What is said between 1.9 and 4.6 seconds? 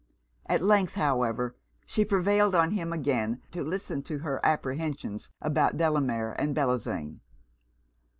prevailed on him again to listen to her